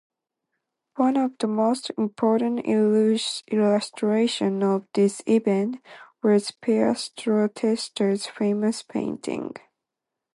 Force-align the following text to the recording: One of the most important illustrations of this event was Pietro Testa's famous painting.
One 0.95 1.15
of 1.15 1.37
the 1.37 1.45
most 1.45 1.91
important 1.95 2.61
illustrations 2.65 4.63
of 4.63 4.87
this 4.95 5.21
event 5.27 5.77
was 6.23 6.49
Pietro 6.49 7.47
Testa's 7.49 8.25
famous 8.25 8.81
painting. 8.81 9.53